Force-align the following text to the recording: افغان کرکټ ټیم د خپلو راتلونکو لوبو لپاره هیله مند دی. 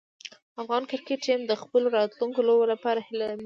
افغان 0.61 0.83
کرکټ 0.91 1.19
ټیم 1.25 1.41
د 1.47 1.53
خپلو 1.61 1.87
راتلونکو 1.97 2.39
لوبو 2.47 2.65
لپاره 2.73 2.99
هیله 3.07 3.25
مند 3.29 3.37
دی. 3.37 3.39